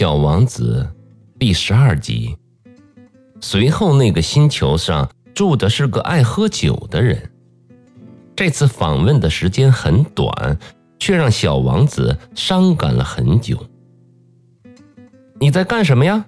[0.00, 0.88] 小王子
[1.38, 2.34] 第十二集。
[3.38, 7.30] 随后，那个星球上住的是个爱喝酒的人。
[8.34, 10.58] 这次访问的时间很短，
[10.98, 13.62] 却让小王子伤感了很久。
[15.38, 16.24] 你在干什么呀？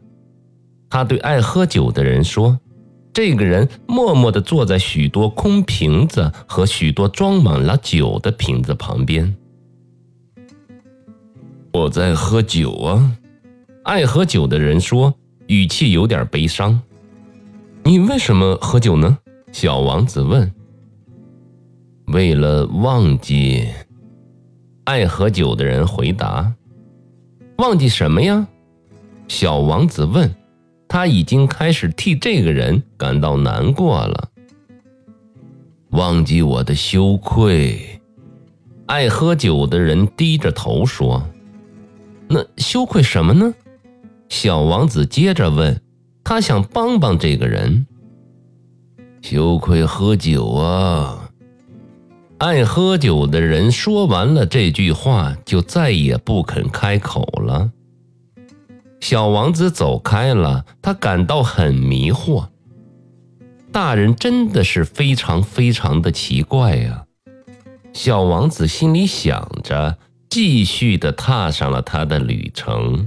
[0.90, 2.60] 他对爱喝酒的人说。
[3.14, 9.34] 这个人默默地坐在许多空瓶子和许多装满了酒的瓶子旁边。
[11.72, 13.16] 我在喝酒啊。
[13.84, 15.12] 爱喝酒的人说，
[15.48, 16.80] 语气有点悲伤。
[17.82, 19.18] 你为什么喝酒呢？
[19.50, 20.50] 小王子问。
[22.06, 23.66] 为了忘记。
[24.84, 26.52] 爱喝酒的人回答。
[27.58, 28.46] 忘记什么呀？
[29.26, 30.32] 小王子问。
[30.86, 34.28] 他已经开始替这个人感到难过了。
[35.90, 38.00] 忘记我的羞愧。
[38.86, 41.26] 爱喝酒的人低着头说。
[42.28, 43.52] 那羞愧什么呢？
[44.32, 45.78] 小王子接着问，
[46.24, 47.86] 他想帮帮这个人。
[49.20, 51.28] 羞愧喝酒啊！
[52.38, 57.70] 爱喝酒的人说完了这句话，就再也不肯开口了。
[59.00, 62.48] 小王子走开了，他感到很迷惑。
[63.70, 67.04] 大人真的是非常非常的奇怪呀！
[67.92, 69.98] 小王子心里想着，
[70.30, 73.06] 继续的踏上了他的旅程。